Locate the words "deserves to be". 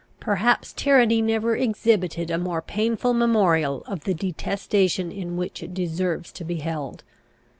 5.75-6.55